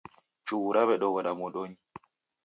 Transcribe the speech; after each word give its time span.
Chughu 0.45 0.69
raw'edoghoda 0.75 1.31
modonyi. 1.39 1.77